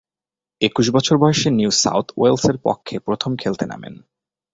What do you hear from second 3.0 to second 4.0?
প্রথম খেলতে নামেন।